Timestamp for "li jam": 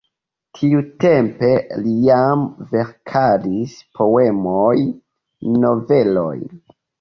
1.83-2.41